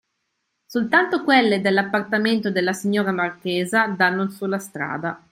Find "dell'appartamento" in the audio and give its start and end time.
1.61-2.49